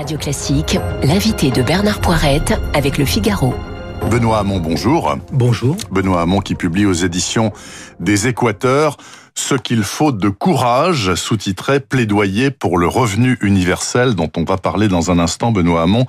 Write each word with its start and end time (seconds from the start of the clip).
Radio 0.00 0.16
Classique, 0.16 0.78
l'invité 1.02 1.50
de 1.50 1.60
Bernard 1.60 2.00
Poirette 2.00 2.54
avec 2.72 2.96
le 2.96 3.04
Figaro. 3.04 3.52
Benoît 4.10 4.38
Hamon, 4.38 4.58
bonjour. 4.58 5.14
Bonjour. 5.30 5.76
Benoît 5.90 6.22
Hamon 6.22 6.40
qui 6.40 6.54
publie 6.54 6.86
aux 6.86 6.94
éditions 6.94 7.52
des 8.00 8.26
Équateurs 8.26 8.96
ce 9.40 9.54
qu'il 9.54 9.82
faut 9.82 10.12
de 10.12 10.28
courage, 10.28 11.14
sous-titré 11.14 11.80
Plaidoyer 11.80 12.50
pour 12.50 12.78
le 12.78 12.86
revenu 12.86 13.38
universel, 13.40 14.14
dont 14.14 14.30
on 14.36 14.44
va 14.44 14.58
parler 14.58 14.88
dans 14.88 15.10
un 15.10 15.18
instant, 15.18 15.50
Benoît 15.50 15.82
Hamon. 15.82 16.06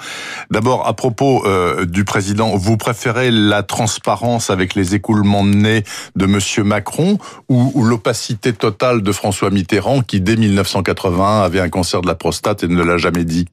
D'abord, 0.52 0.88
à 0.88 0.94
propos 0.94 1.46
euh, 1.46 1.86
du 1.86 2.04
président, 2.04 2.56
vous 2.56 2.78
préférez 2.78 3.32
la 3.32 3.64
transparence 3.64 4.50
avec 4.50 4.76
les 4.76 4.96
écoulements 4.96 5.44
de 5.44 5.54
nez 5.54 5.84
de 6.16 6.26
Monsieur 6.26 6.64
Macron 6.64 7.18
ou, 7.50 7.72
ou 7.74 7.84
l'opacité 7.84 8.54
totale 8.54 9.02
de 9.02 9.12
François 9.12 9.50
Mitterrand, 9.50 10.02
qui 10.02 10.22
dès 10.22 10.36
1981 10.36 11.42
avait 11.42 11.62
un 11.62 11.70
cancer 11.70 12.02
de 12.02 12.08
la 12.08 12.16
prostate 12.16 12.64
et 12.64 12.68
ne 12.68 12.84
l'a 12.84 12.98
jamais 12.98 13.26
dit? 13.26 13.48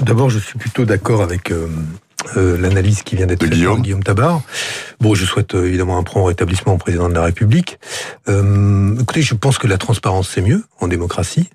D'abord, 0.00 0.30
je 0.30 0.38
suis 0.38 0.58
plutôt 0.58 0.84
d'accord 0.84 1.22
avec 1.22 1.50
euh, 1.50 1.68
euh, 2.36 2.56
l'analyse 2.58 3.02
qui 3.02 3.16
vient 3.16 3.26
d'être 3.26 3.42
faite 3.42 3.52
Guillaume. 3.52 3.74
par 3.76 3.82
Guillaume 3.82 4.02
Tabar. 4.02 4.42
Bon, 5.00 5.14
je 5.14 5.24
souhaite 5.24 5.54
euh, 5.54 5.66
évidemment 5.66 5.98
un 5.98 6.02
prompt 6.02 6.24
rétablissement 6.24 6.74
au 6.74 6.78
président 6.78 7.08
de 7.08 7.14
la 7.14 7.22
République. 7.24 7.78
Euh, 8.28 8.94
écoutez, 9.00 9.22
je 9.22 9.34
pense 9.34 9.58
que 9.58 9.66
la 9.66 9.78
transparence 9.78 10.28
c'est 10.34 10.40
mieux 10.42 10.64
en 10.80 10.88
démocratie. 10.88 11.48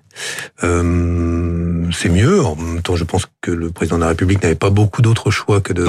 Euh, 0.64 1.84
c'est 1.92 2.08
mieux. 2.08 2.42
En 2.44 2.56
même 2.56 2.82
temps, 2.82 2.96
je 2.96 3.04
pense 3.04 3.26
que 3.40 3.50
le 3.50 3.70
président 3.70 3.96
de 3.96 4.02
la 4.02 4.08
République 4.08 4.42
n'avait 4.42 4.54
pas 4.54 4.70
beaucoup 4.70 5.02
d'autres 5.02 5.30
choix 5.30 5.60
que 5.60 5.72
de, 5.72 5.86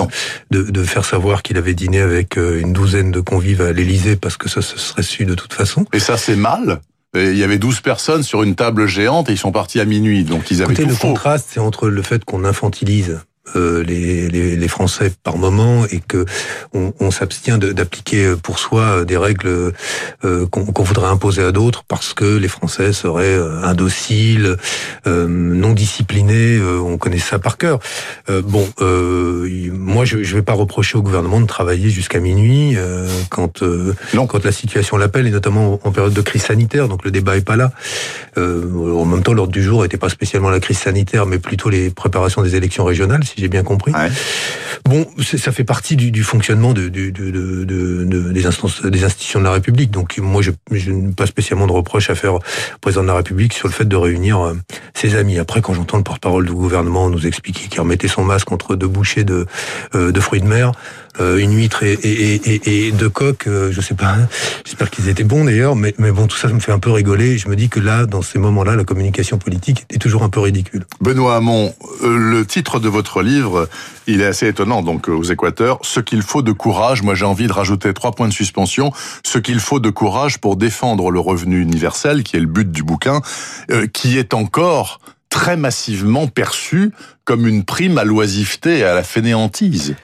de, 0.52 0.63
de 0.63 0.83
faire 0.83 1.05
savoir 1.05 1.41
qu'il 1.41 1.57
avait 1.57 1.73
dîné 1.73 1.99
avec 1.99 2.38
une 2.38 2.73
douzaine 2.73 3.11
de 3.11 3.19
convives 3.19 3.61
à 3.61 3.73
l'Élysée 3.73 4.16
parce 4.16 4.38
que 4.38 4.47
ça 4.49 4.61
se 4.61 4.77
serait 4.77 5.03
su 5.03 5.25
de 5.25 5.33
toute 5.35 5.53
façon. 5.53 5.85
Et 5.93 5.99
ça, 5.99 6.17
c'est 6.17 6.35
mal 6.35 6.80
Il 7.16 7.35
y 7.38 7.43
avait 7.43 7.57
12 7.57 7.81
personnes 7.81 8.23
sur 8.23 8.43
une 8.43 8.55
table 8.55 8.85
géante 8.88 9.30
et 9.30 9.33
ils 9.33 9.38
sont 9.38 9.52
partis 9.52 9.80
à 9.80 9.85
minuit, 9.85 10.23
donc 10.23 10.52
ils 10.52 10.61
avaient 10.61 10.73
Écoutez, 10.73 10.83
tout 10.83 10.89
le 10.89 10.95
faux. 10.95 11.07
contraste, 11.07 11.47
c'est 11.52 11.59
entre 11.59 11.89
le 11.89 12.02
fait 12.03 12.23
qu'on 12.23 12.45
infantilise 12.45 13.19
euh, 13.55 13.84
les, 13.84 14.30
les, 14.30 14.55
les 14.55 14.67
Français 14.67 15.11
par 15.23 15.38
moment 15.38 15.86
et 15.92 16.00
que 16.05 16.25
on, 16.73 16.94
on 17.00 17.11
s'abstient 17.11 17.58
d'appliquer 17.58 18.33
pour 18.41 18.59
soi 18.59 18.81
euh, 18.81 19.06
des 19.06 19.17
règles 19.17 19.73
euh, 20.23 20.45
qu'on 20.47 20.66
qu'on 20.66 20.83
voudrait 20.83 21.08
imposer 21.08 21.44
à 21.44 21.52
d'autres 21.52 21.83
parce 21.88 22.14
que 22.14 22.38
les 22.38 22.47
Français 22.47 22.94
seraient 22.94 23.25
euh, 23.25 23.61
indociles, 23.64 24.58
euh, 25.08 25.28
non 25.28 25.73
disciplinés. 25.73 26.58
euh, 26.58 26.80
on 26.80 26.97
connaît 26.97 27.19
ça 27.19 27.39
par 27.39 27.58
cœur. 27.58 27.80
Euh, 28.30 28.41
bon, 28.41 28.67
euh, 28.81 29.47
moi, 29.73 30.06
je 30.06 30.17
ne 30.17 30.23
vais 30.23 30.41
pas 30.41 30.53
reprocher 30.53 30.97
au 30.97 31.02
gouvernement 31.02 31.41
de 31.41 31.45
travailler 31.47 31.89
jusqu'à 31.89 32.19
minuit 32.19 32.75
euh, 32.78 33.08
quand 33.30 33.63
euh, 33.63 33.94
Non. 34.13 34.28
quand 34.28 34.44
la 34.45 34.52
situation 34.52 34.97
l'appelle 34.97 35.28
et 35.28 35.31
notamment 35.31 35.80
en 35.84 35.91
période 35.91 36.13
de 36.13 36.22
crise 36.22 36.44
sanitaire. 36.44 36.88
Donc 36.88 37.03
le 37.06 37.11
débat 37.11 37.38
est 37.38 37.45
pas 37.45 37.56
là. 37.56 37.72
Euh, 38.38 38.94
en 38.95 39.06
même 39.06 39.23
temps, 39.23 39.34
l'ordre 39.34 39.52
du 39.52 39.63
jour 39.63 39.84
n'était 39.84 39.97
pas 39.97 40.09
spécialement 40.09 40.50
la 40.50 40.59
crise 40.59 40.78
sanitaire, 40.80 41.25
mais 41.25 41.39
plutôt 41.39 41.69
les 41.69 41.89
préparations 41.89 42.41
des 42.41 42.56
élections 42.56 42.84
régionales, 42.86 43.23
si 43.23 43.38
j'ai 43.39 43.47
bien 43.47 43.63
compris. 43.63 43.91
Ouais. 43.93 44.09
Bon, 44.85 45.05
ça 45.37 45.51
fait 45.51 45.63
partie 45.63 45.95
du, 45.95 46.09
du 46.11 46.23
fonctionnement 46.23 46.73
de, 46.73 46.87
de- 46.89 47.09
de- 47.11 48.31
des 48.31 48.45
instances, 48.45 48.83
des 48.83 49.03
institutions 49.03 49.39
de 49.39 49.45
la 49.45 49.51
République. 49.51 49.91
Donc 49.91 50.17
moi, 50.17 50.41
je, 50.41 50.51
je 50.71 50.91
n'ai 50.91 51.11
pas 51.13 51.25
spécialement 51.25 51.67
de 51.67 51.71
reproche 51.71 52.09
à 52.09 52.15
faire 52.15 52.35
au 52.35 52.39
président 52.81 53.01
de 53.03 53.07
la 53.07 53.15
République 53.15 53.53
sur 53.53 53.67
le 53.67 53.73
fait 53.73 53.85
de 53.85 53.95
réunir 53.95 54.39
euh, 54.39 54.53
ses 54.93 55.15
amis. 55.15 55.37
Après, 55.37 55.61
quand 55.61 55.73
j'entends 55.73 55.97
le 55.97 56.03
porte-parole 56.03 56.45
du 56.45 56.53
gouvernement 56.53 57.09
nous 57.09 57.27
expliquer 57.27 57.67
qu'il 57.67 57.79
remettait 57.81 58.07
son 58.07 58.23
masque 58.23 58.51
entre 58.51 58.75
deux 58.75 58.87
bouchées 58.87 59.23
de, 59.23 59.45
euh, 59.95 60.11
de 60.11 60.19
fruits 60.19 60.41
de 60.41 60.47
mer, 60.47 60.71
une 61.19 61.55
huître 61.55 61.83
et, 61.83 62.91
deux 62.91 63.09
coques, 63.09 63.47
euh, 63.47 63.71
je 63.71 63.81
sais 63.81 63.95
pas. 63.95 64.15
J'espère 64.65 64.89
qu'ils 64.89 65.09
étaient 65.09 65.23
bons 65.23 65.45
d'ailleurs, 65.45 65.75
mais, 65.75 65.93
mais 65.97 66.11
bon, 66.11 66.27
tout 66.27 66.38
ça 66.38 66.47
me 66.49 66.59
fait 66.59 66.71
un 66.71 66.79
peu 66.79 66.91
rigoler. 66.91 67.38
Je 67.38 67.47
me 67.49 67.55
dis 67.55 67.69
que 67.69 67.79
là, 67.79 68.05
dans 68.05 68.21
ces 68.21 68.39
moments-là, 68.39 68.75
la 68.75 68.83
communication 68.83 69.38
politique 69.38 69.85
est 69.89 69.97
toujours 69.97 70.23
un 70.23 70.29
peu 70.29 70.39
ridicule. 70.39 70.85
Benoît 71.01 71.35
Hamon, 71.35 71.73
euh, 72.03 72.17
le 72.17 72.45
titre 72.45 72.79
de 72.79 72.89
votre 72.89 73.21
livre, 73.21 73.67
il 74.07 74.21
est 74.21 74.25
assez 74.25 74.47
étonnant, 74.47 74.81
donc 74.81 75.09
euh, 75.09 75.13
aux 75.13 75.23
Équateurs. 75.23 75.79
Ce 75.81 75.99
qu'il 75.99 76.21
faut 76.21 76.41
de 76.41 76.51
courage, 76.51 77.01
moi 77.01 77.16
j'ai 77.16 77.25
envie 77.25 77.47
de 77.47 77.53
rajouter 77.53 77.94
trois 77.94 78.11
points 78.11 78.27
de 78.27 78.33
suspension. 78.33 78.91
Ce 79.23 79.38
qu'il 79.38 79.59
faut 79.59 79.79
de 79.79 79.89
courage 79.89 80.39
pour 80.39 80.55
défendre 80.55 81.11
le 81.11 81.19
revenu 81.19 81.61
universel, 81.61 82.23
qui 82.23 82.35
est 82.35 82.41
le 82.41 82.45
but 82.45 82.72
du 82.72 82.84
bouquin, 82.84 83.22
euh, 83.72 83.88
qui 83.88 84.17
est 84.17 84.34
encore 84.34 85.00
très 85.29 85.57
massivement 85.57 86.28
perçu 86.28 86.91
comme 87.23 87.47
une 87.47 87.63
prime 87.63 87.97
à 87.97 88.03
l'oisiveté 88.03 88.79
et 88.79 88.84
à 88.84 88.95
la 88.95 89.03
fainéantise. 89.03 89.95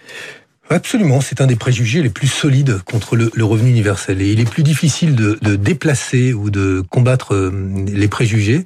Absolument, 0.68 1.22
c'est 1.22 1.42
un 1.42 1.46
des 1.46 1.56
préjugés 1.56 2.02
les 2.02 2.10
plus 2.10 2.28
solides 2.28 2.80
contre 2.86 3.16
le, 3.16 3.30
revenu 3.46 3.70
universel. 3.70 4.20
Et 4.24 4.32
il 4.32 4.40
est 4.40 4.50
plus 4.50 4.64
difficile 4.64 5.16
de, 5.16 5.56
déplacer 5.56 6.34
ou 6.34 6.50
de 6.50 6.84
combattre 6.90 7.36
euh, 7.36 7.86
les 7.88 8.08
préjugés 8.08 8.66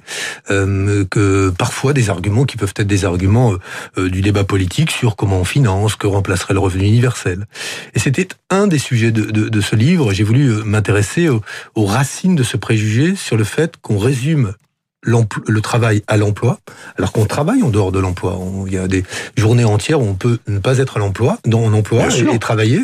euh, 0.50 1.04
que 1.10 1.50
parfois 1.50 1.92
des 1.92 2.08
arguments 2.08 2.44
qui 2.44 2.56
peuvent 2.56 2.72
être 2.76 2.86
des 2.86 3.04
arguments 3.04 3.52
euh, 3.98 4.08
du 4.08 4.22
débat 4.22 4.44
politique 4.44 4.90
sur 4.90 5.14
comment 5.14 5.40
on 5.40 5.44
finance, 5.44 5.94
que 5.94 6.06
remplacerait 6.06 6.54
le 6.54 6.60
revenu 6.60 6.86
universel. 6.86 7.46
Et 7.94 7.98
c'était 7.98 8.28
un 8.48 8.66
des 8.66 8.78
sujets 8.78 9.12
de, 9.12 9.60
ce 9.60 9.76
livre. 9.76 10.14
J'ai 10.14 10.24
voulu 10.24 10.64
m'intéresser 10.64 11.28
aux, 11.28 11.84
racines 11.84 12.34
de 12.34 12.42
ce 12.42 12.56
préjugé 12.56 13.14
sur 13.14 13.36
le 13.36 13.44
fait 13.44 13.76
qu'on 13.82 13.98
résume 13.98 14.54
le 15.02 15.60
travail 15.60 16.02
à 16.08 16.16
l'emploi, 16.16 16.58
alors 16.98 17.12
qu'on 17.12 17.24
travaille 17.24 17.62
en 17.62 17.70
dehors 17.70 17.90
de 17.92 17.98
l'emploi. 17.98 18.38
Il 18.66 18.72
y 18.72 18.78
a 18.78 18.86
des 18.86 19.04
journées 19.36 19.64
entières 19.64 20.00
où 20.00 20.04
on 20.04 20.14
peut 20.14 20.38
ne 20.46 20.58
pas 20.58 20.78
être 20.78 20.96
à 20.98 21.00
l'emploi, 21.00 21.38
dans 21.46 21.66
un 21.66 21.72
emploi 21.72 22.00
Bien 22.00 22.10
sûr. 22.10 22.32
et, 22.32 22.36
et 22.36 22.38
travailler. 22.38 22.80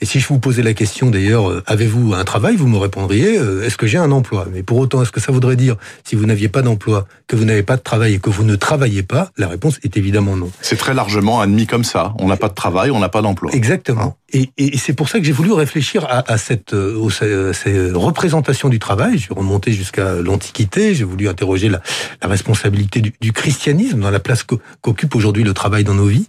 Et 0.00 0.06
si 0.06 0.20
je 0.20 0.28
vous 0.28 0.38
posais 0.38 0.62
la 0.62 0.72
question 0.74 1.10
d'ailleurs, 1.10 1.50
euh, 1.50 1.62
avez-vous 1.66 2.14
un 2.14 2.24
travail 2.24 2.54
Vous 2.56 2.68
me 2.68 2.78
répondriez, 2.78 3.38
euh, 3.38 3.64
est-ce 3.64 3.76
que 3.76 3.86
j'ai 3.88 3.98
un 3.98 4.12
emploi? 4.12 4.46
Mais 4.52 4.62
pour 4.62 4.78
autant, 4.78 5.02
est-ce 5.02 5.10
que 5.10 5.20
ça 5.20 5.32
voudrait 5.32 5.56
dire, 5.56 5.76
si 6.04 6.14
vous 6.14 6.26
n'aviez 6.26 6.48
pas 6.48 6.62
d'emploi, 6.62 7.06
que 7.26 7.34
vous 7.34 7.44
n'avez 7.44 7.64
pas 7.64 7.76
de 7.76 7.82
travail 7.82 8.14
et 8.14 8.18
que 8.20 8.30
vous 8.30 8.44
ne 8.44 8.54
travaillez 8.54 9.02
pas? 9.02 9.30
La 9.36 9.48
réponse 9.48 9.78
est 9.82 9.96
évidemment 9.96 10.36
non. 10.36 10.50
C'est 10.60 10.76
très 10.78 10.94
largement 10.94 11.40
admis 11.40 11.66
comme 11.66 11.84
ça. 11.84 12.14
On 12.18 12.28
n'a 12.28 12.36
pas 12.36 12.48
de 12.48 12.54
travail, 12.54 12.90
on 12.92 13.00
n'a 13.00 13.08
pas 13.08 13.22
d'emploi. 13.22 13.50
Exactement. 13.52 14.16
Et, 14.30 14.50
et 14.58 14.76
c'est 14.76 14.92
pour 14.92 15.08
ça 15.08 15.18
que 15.18 15.24
j'ai 15.24 15.32
voulu 15.32 15.52
réfléchir 15.52 16.04
à, 16.08 16.30
à 16.30 16.38
cette 16.38 16.74
euh, 16.74 17.50
à 17.50 17.52
ces 17.54 17.90
représentations 17.92 18.68
du 18.68 18.78
travail. 18.78 19.18
J'ai 19.18 19.32
remonté 19.34 19.72
jusqu'à 19.72 20.14
l'Antiquité. 20.16 20.94
J'ai 20.94 21.04
voulu 21.04 21.28
interroger 21.28 21.47
la, 21.56 21.80
responsabilité 22.22 23.00
du, 23.00 23.32
christianisme 23.32 24.00
dans 24.00 24.10
la 24.10 24.20
place 24.20 24.42
qu'o- 24.42 24.60
qu'occupe 24.80 25.14
aujourd'hui 25.14 25.44
le 25.44 25.54
travail 25.54 25.84
dans 25.84 25.94
nos 25.94 26.06
vies, 26.06 26.28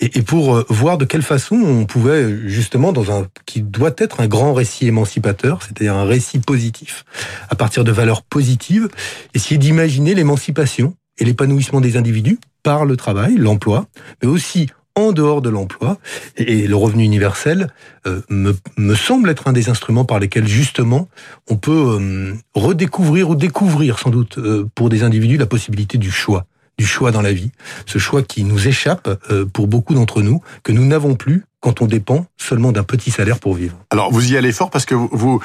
et, 0.00 0.18
et 0.18 0.22
pour 0.22 0.56
euh, 0.56 0.66
voir 0.68 0.98
de 0.98 1.04
quelle 1.04 1.22
façon 1.22 1.56
on 1.56 1.84
pouvait 1.86 2.48
justement 2.48 2.92
dans 2.92 3.10
un 3.10 3.26
qui 3.46 3.62
doit 3.62 3.94
être 3.98 4.20
un 4.20 4.26
grand 4.26 4.52
récit 4.52 4.86
émancipateur, 4.86 5.62
c'est-à-dire 5.62 5.94
un 5.94 6.04
récit 6.04 6.38
positif, 6.38 7.04
à 7.48 7.54
partir 7.54 7.84
de 7.84 7.92
valeurs 7.92 8.22
positives, 8.22 8.88
essayer 9.34 9.58
d'imaginer 9.58 10.14
l'émancipation 10.14 10.94
et 11.18 11.24
l'épanouissement 11.24 11.80
des 11.80 11.96
individus 11.96 12.38
par 12.62 12.84
le 12.84 12.96
travail, 12.96 13.36
l'emploi, 13.36 13.86
mais 14.22 14.28
aussi 14.28 14.68
en 14.98 15.12
dehors 15.12 15.40
de 15.42 15.48
l'emploi. 15.48 15.98
Et 16.36 16.66
le 16.66 16.76
revenu 16.76 17.04
universel 17.04 17.68
euh, 18.06 18.20
me, 18.28 18.56
me 18.76 18.94
semble 18.94 19.30
être 19.30 19.48
un 19.48 19.52
des 19.52 19.70
instruments 19.70 20.04
par 20.04 20.18
lesquels 20.18 20.48
justement 20.48 21.08
on 21.48 21.56
peut 21.56 21.98
euh, 22.00 22.34
redécouvrir 22.54 23.30
ou 23.30 23.34
découvrir 23.34 23.98
sans 23.98 24.10
doute 24.10 24.38
euh, 24.38 24.68
pour 24.74 24.88
des 24.88 25.04
individus 25.04 25.36
la 25.36 25.46
possibilité 25.46 25.98
du 25.98 26.10
choix 26.10 26.46
du 26.76 26.86
choix 26.86 27.10
dans 27.10 27.22
la 27.22 27.32
vie, 27.32 27.50
ce 27.86 27.98
choix 27.98 28.22
qui 28.22 28.44
nous 28.44 28.68
échappe 28.68 29.10
pour 29.52 29.66
beaucoup 29.66 29.94
d'entre 29.94 30.22
nous, 30.22 30.42
que 30.62 30.70
nous 30.70 30.84
n'avons 30.84 31.16
plus 31.16 31.44
quand 31.58 31.82
on 31.82 31.86
dépend 31.86 32.26
seulement 32.36 32.70
d'un 32.70 32.84
petit 32.84 33.10
salaire 33.10 33.40
pour 33.40 33.54
vivre. 33.54 33.76
Alors 33.90 34.12
vous 34.12 34.32
y 34.32 34.36
allez 34.36 34.52
fort 34.52 34.70
parce 34.70 34.84
que 34.84 34.94
vous 34.94 35.40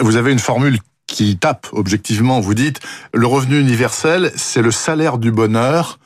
vous, 0.00 0.16
avez 0.16 0.30
une 0.30 0.38
formule 0.38 0.78
qui 1.08 1.38
tape 1.38 1.66
objectivement. 1.72 2.38
Vous 2.38 2.54
dites 2.54 2.78
le 3.12 3.26
revenu 3.26 3.58
universel, 3.58 4.30
c'est 4.36 4.62
le 4.62 4.70
salaire 4.70 5.18
du 5.18 5.32
bonheur 5.32 5.98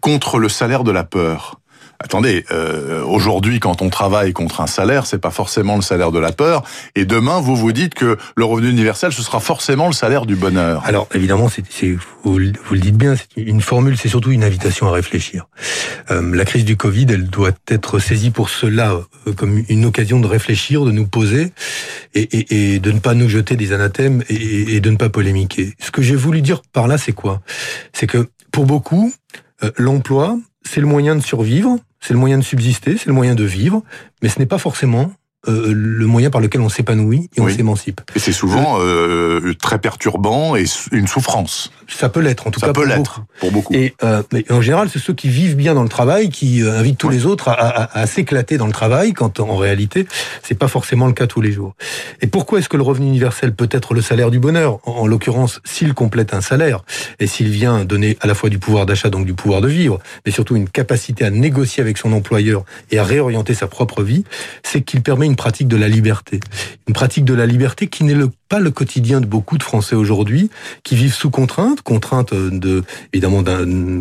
contre 0.00 0.40
le 0.40 0.48
salaire 0.48 0.82
de 0.82 0.90
la 0.90 1.04
peur. 1.04 1.59
Attendez, 2.02 2.46
euh, 2.50 3.04
aujourd'hui, 3.04 3.60
quand 3.60 3.82
on 3.82 3.90
travaille 3.90 4.32
contre 4.32 4.62
un 4.62 4.66
salaire, 4.66 5.04
c'est 5.04 5.18
pas 5.18 5.30
forcément 5.30 5.76
le 5.76 5.82
salaire 5.82 6.12
de 6.12 6.18
la 6.18 6.32
peur. 6.32 6.62
Et 6.94 7.04
demain, 7.04 7.40
vous 7.40 7.54
vous 7.54 7.72
dites 7.72 7.94
que 7.94 8.16
le 8.36 8.44
revenu 8.46 8.70
universel, 8.70 9.12
ce 9.12 9.22
sera 9.22 9.38
forcément 9.38 9.86
le 9.86 9.92
salaire 9.92 10.24
du 10.24 10.34
bonheur. 10.34 10.82
Alors 10.86 11.08
évidemment, 11.14 11.50
c'est, 11.50 11.62
c'est- 11.68 11.98
vous, 12.24 12.32
vous 12.32 12.38
le 12.74 12.80
dites 12.80 12.96
bien, 12.96 13.16
c'est 13.16 13.42
une 13.42 13.60
formule, 13.60 13.98
c'est 13.98 14.08
surtout 14.08 14.30
une 14.30 14.44
invitation 14.44 14.88
à 14.88 14.92
réfléchir. 14.92 15.46
Euh, 16.10 16.34
la 16.34 16.46
crise 16.46 16.64
du 16.64 16.74
Covid, 16.78 17.04
elle 17.10 17.28
doit 17.28 17.50
être 17.68 17.98
saisie 17.98 18.30
pour 18.30 18.48
cela 18.48 18.92
euh, 19.26 19.32
comme 19.34 19.62
une 19.68 19.84
occasion 19.84 20.20
de 20.20 20.26
réfléchir, 20.26 20.86
de 20.86 20.92
nous 20.92 21.06
poser 21.06 21.52
et, 22.14 22.22
et- 22.22 22.74
et 22.74 22.78
de 22.80 22.92
ne 22.92 22.98
pas 22.98 23.12
nous 23.12 23.28
jeter 23.28 23.56
des 23.56 23.72
anathèmes 23.74 24.24
et, 24.30 24.74
et 24.76 24.80
de 24.80 24.90
ne 24.90 24.96
pas 24.96 25.10
polémiquer. 25.10 25.74
Ce 25.80 25.90
que 25.90 26.00
j'ai 26.00 26.16
voulu 26.16 26.40
dire 26.40 26.62
par 26.72 26.88
là, 26.88 26.96
c'est 26.96 27.12
quoi? 27.12 27.42
C'est 27.92 28.06
que 28.06 28.28
pour 28.52 28.64
beaucoup, 28.64 29.12
euh, 29.62 29.70
l'emploi, 29.76 30.38
c'est 30.64 30.80
le 30.80 30.86
moyen 30.86 31.14
de 31.14 31.20
survivre, 31.20 31.76
c'est 32.00 32.14
le 32.14 32.18
moyen 32.18 32.38
de 32.38 32.44
subsister, 32.44 32.96
c'est 32.96 33.06
le 33.06 33.12
moyen 33.12 33.34
de 33.34 33.44
vivre, 33.44 33.82
mais 34.22 34.28
ce 34.28 34.38
n'est 34.38 34.46
pas 34.46 34.58
forcément 34.58 35.12
euh, 35.48 35.72
le 35.74 36.06
moyen 36.06 36.30
par 36.30 36.40
lequel 36.40 36.60
on 36.60 36.68
s'épanouit 36.68 37.30
et 37.36 37.40
on 37.40 37.48
s'émancipe. 37.48 38.00
Et 38.14 38.18
c'est 38.18 38.32
souvent 38.32 38.78
euh, 38.80 39.54
très 39.60 39.78
perturbant 39.78 40.56
et 40.56 40.64
une 40.92 41.06
souffrance. 41.06 41.72
Ça 41.88 42.08
peut 42.08 42.20
l'être, 42.20 42.46
en 42.46 42.50
tout 42.50 42.60
ça 42.60 42.66
cas 42.68 42.72
peut 42.72 42.86
pour, 42.86 42.96
beaucoup. 42.96 43.20
pour 43.40 43.52
beaucoup. 43.52 43.74
Et 43.74 43.94
euh, 44.04 44.22
mais 44.32 44.44
en 44.50 44.60
général, 44.60 44.88
c'est 44.92 44.98
ceux 44.98 45.14
qui 45.14 45.28
vivent 45.28 45.56
bien 45.56 45.74
dans 45.74 45.82
le 45.82 45.88
travail 45.88 46.28
qui 46.28 46.62
euh, 46.62 46.78
invitent 46.78 46.98
tous 46.98 47.08
les 47.08 47.26
autres 47.26 47.48
à, 47.48 47.52
à, 47.52 48.00
à 48.00 48.06
s'éclater 48.06 48.58
dans 48.58 48.66
le 48.66 48.72
travail, 48.72 49.12
quand 49.12 49.40
en 49.40 49.56
réalité, 49.56 50.06
c'est 50.42 50.54
pas 50.54 50.68
forcément 50.68 51.06
le 51.06 51.12
cas 51.12 51.26
tous 51.26 51.40
les 51.40 51.52
jours. 51.52 51.74
Et 52.20 52.26
pourquoi 52.26 52.58
est-ce 52.58 52.68
que 52.68 52.76
le 52.76 52.82
revenu 52.82 53.06
universel 53.06 53.54
peut 53.54 53.68
être 53.72 53.94
le 53.94 54.02
salaire 54.02 54.30
du 54.30 54.38
bonheur? 54.38 54.78
En, 54.86 54.92
en 55.02 55.06
l'occurrence, 55.06 55.60
s'il 55.64 55.94
complète 55.94 56.34
un 56.34 56.40
salaire 56.40 56.84
et 57.18 57.26
s'il 57.26 57.48
vient 57.48 57.84
donner 57.84 58.16
à 58.20 58.26
la 58.26 58.34
fois 58.34 58.50
du 58.50 58.58
pouvoir 58.58 58.86
d'achat, 58.86 59.10
donc 59.10 59.26
du 59.26 59.34
pouvoir 59.34 59.60
de 59.60 59.68
vivre, 59.68 59.98
mais 60.24 60.32
surtout 60.32 60.56
une 60.56 60.68
capacité 60.68 61.24
à 61.24 61.30
négocier 61.30 61.80
avec 61.80 61.98
son 61.98 62.12
employeur 62.12 62.64
et 62.90 62.98
à 62.98 63.04
réorienter 63.04 63.54
sa 63.54 63.66
propre 63.66 64.02
vie, 64.02 64.24
c'est 64.62 64.82
qu'il 64.82 65.02
permet 65.02 65.29
une 65.30 65.36
pratique 65.36 65.68
de 65.68 65.76
la 65.76 65.88
liberté. 65.88 66.40
Une 66.88 66.94
pratique 66.94 67.24
de 67.24 67.34
la 67.34 67.46
liberté 67.46 67.86
qui 67.86 68.04
n'est 68.04 68.14
le 68.14 68.30
pas 68.50 68.58
le 68.58 68.72
quotidien 68.72 69.20
de 69.20 69.26
beaucoup 69.26 69.56
de 69.56 69.62
Français 69.62 69.94
aujourd'hui 69.94 70.50
qui 70.82 70.96
vivent 70.96 71.14
sous 71.14 71.30
contrainte, 71.30 71.82
contraintes 71.82 72.34
de 72.34 72.82
évidemment 73.12 73.44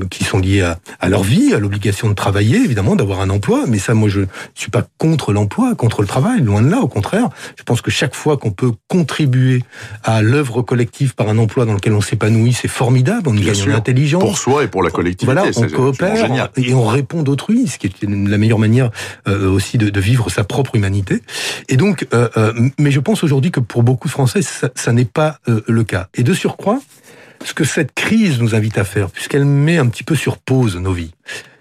qui 0.10 0.24
sont 0.24 0.40
liées 0.40 0.64
à, 0.64 0.80
à, 1.00 1.08
leur 1.08 1.24
vie, 1.24 1.54
à 1.54 1.60
l'obligation 1.60 2.10
de 2.10 2.16
travailler, 2.16 2.58
évidemment 2.58 2.96
d'avoir 2.96 3.22
un 3.22 3.30
emploi. 3.30 3.66
Mais 3.68 3.78
ça, 3.78 3.94
moi, 3.94 4.10
je 4.10 4.22
suis 4.56 4.72
pas 4.72 4.84
contre 4.98 5.34
l'emploi, 5.34 5.76
contre 5.76 6.02
le 6.02 6.08
travail, 6.08 6.42
loin 6.42 6.64
de 6.64 6.70
là. 6.70 6.80
Au 6.80 6.88
contraire, 6.88 7.30
je 7.58 7.64
pense 7.64 7.82
que 7.82 7.92
chaque 7.92 8.16
fois 8.16 8.38
qu'on 8.38 8.50
peut 8.50 8.72
contribuer 8.88 9.64
à 10.04 10.24
l'œuvre 10.24 10.64
collective 10.64 11.14
par 11.14 11.30
un 11.30 11.38
emploi 11.38 11.66
dans 11.66 11.74
lequel 11.74 11.94
on 11.94 12.02
s'épanouit, 12.02 12.54
c'est 12.54 12.68
formidable. 12.68 13.30
On 13.30 13.38
y 13.38 13.42
gagne 13.42 13.72
en 13.72 13.76
intelligence 13.76 14.24
pour 14.24 14.38
soi 14.40 14.64
et 14.64 14.68
pour 14.68 14.82
la 14.82 14.90
collectivité. 14.90 15.32
Voilà, 15.32 15.52
on 15.56 15.68
coopère 15.68 16.50
et 16.58 16.74
on 16.74 16.88
répond 16.88 17.22
d'autrui, 17.22 17.68
ce 17.68 17.78
qui 17.78 17.86
est 17.86 18.04
la 18.04 18.40
meilleure 18.40 18.58
manière 18.58 18.90
euh, 19.28 19.48
aussi 19.48 19.78
de, 19.78 19.92
de, 19.92 20.00
vivre 20.00 20.32
sa 20.32 20.44
propre 20.44 20.76
humanité. 20.76 21.22
Et 21.68 21.78
donc, 21.78 22.08
euh, 22.16 22.30
euh, 22.38 22.54
mais 22.80 22.90
je 22.90 23.00
pense 23.00 23.24
aujourd'hui 23.24 23.52
que 23.52 23.60
pour 23.60 23.84
beaucoup 23.84 24.08
de 24.08 24.12
Français 24.12 24.39
ça, 24.42 24.92
n'est 24.92 25.06
pas 25.06 25.40
euh, 25.48 25.62
le 25.68 25.84
cas. 25.84 26.08
Et 26.16 26.24
de 26.24 26.34
surcroît, 26.34 26.80
ce 27.44 27.54
que 27.54 27.64
cette 27.64 27.94
crise 27.94 28.40
nous 28.40 28.56
invite 28.56 28.78
à 28.78 28.84
faire, 28.84 29.10
puisqu'elle 29.10 29.46
met 29.46 29.78
un 29.78 29.88
petit 29.88 30.04
peu 30.04 30.16
sur 30.16 30.38
pause 30.38 30.76
nos 30.78 30.94
vies, 30.94 31.12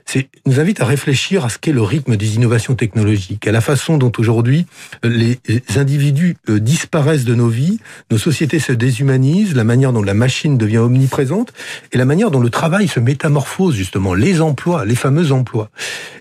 c'est 0.04 0.28
nous 0.46 0.58
invite 0.58 0.80
à 0.80 0.86
réfléchir 0.86 1.44
à 1.44 1.50
ce 1.50 1.58
qu'est 1.58 1.72
le 1.72 1.82
rythme 1.82 2.16
des 2.16 2.36
innovations 2.36 2.74
technologiques, 2.74 3.46
à 3.46 3.52
la 3.52 3.60
façon 3.60 3.98
dont 3.98 4.10
aujourd'hui 4.16 4.64
les 5.04 5.38
individus 5.76 6.36
euh, 6.48 6.58
disparaissent 6.60 7.26
de 7.26 7.34
nos 7.34 7.48
vies, 7.48 7.78
nos 8.10 8.16
sociétés 8.16 8.58
se 8.58 8.72
déshumanisent, 8.72 9.54
la 9.54 9.64
manière 9.64 9.92
dont 9.92 10.02
la 10.02 10.14
machine 10.14 10.56
devient 10.56 10.78
omniprésente 10.78 11.52
et 11.92 11.98
la 11.98 12.06
manière 12.06 12.30
dont 12.30 12.40
le 12.40 12.48
travail 12.48 12.88
se 12.88 13.00
métamorphose 13.00 13.74
justement, 13.74 14.14
les 14.14 14.40
emplois, 14.40 14.86
les 14.86 14.94
fameux 14.94 15.30
emplois. 15.30 15.70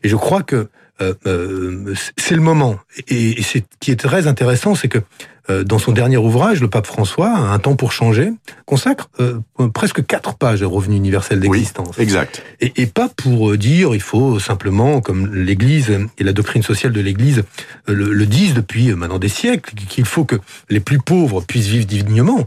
Et 0.03 0.09
je 0.09 0.17
crois 0.17 0.43
que 0.43 0.67
euh, 1.01 1.13
euh, 1.27 1.93
c'est 2.17 2.35
le 2.35 2.41
moment. 2.41 2.77
Et, 3.07 3.41
ce 3.43 3.59
qui 3.79 3.91
est 3.91 3.99
très 3.99 4.27
intéressant, 4.27 4.73
c'est 4.73 4.87
que 4.87 4.97
euh, 4.97 5.01
dans 5.49 5.79
son 5.79 5.91
dernier 5.91 6.17
ouvrage, 6.17 6.61
le 6.61 6.69
pape 6.69 6.87
François, 6.87 7.29
Un 7.29 7.59
temps 7.59 7.75
pour 7.75 7.91
changer, 7.91 8.31
consacre 8.65 9.09
euh, 9.19 9.39
presque 9.73 10.05
quatre 10.05 10.35
pages 10.35 10.61
au 10.61 10.69
revenu 10.69 10.95
universel 10.95 11.39
d'existence. 11.39 11.95
Oui, 11.97 12.03
exact. 12.03 12.43
Et, 12.59 12.73
et, 12.81 12.85
pas 12.85 13.09
pour 13.09 13.51
euh, 13.51 13.57
dire 13.57 13.95
il 13.95 14.01
faut 14.01 14.39
simplement, 14.39 15.01
comme 15.01 15.33
l'Église 15.33 15.97
et 16.17 16.23
la 16.23 16.33
doctrine 16.33 16.63
sociale 16.63 16.91
de 16.91 16.99
l'Église 16.99 17.43
le, 17.87 18.11
le, 18.13 18.25
disent 18.25 18.53
depuis 18.53 18.93
maintenant 18.93 19.19
des 19.19 19.29
siècles, 19.29 19.73
qu'il 19.87 20.05
faut 20.05 20.25
que 20.25 20.35
les 20.69 20.79
plus 20.79 20.99
pauvres 20.99 21.41
puissent 21.41 21.67
vivre 21.67 21.85
dignement. 21.85 22.45